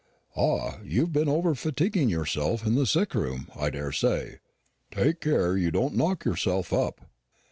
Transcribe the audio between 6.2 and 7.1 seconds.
yourself up."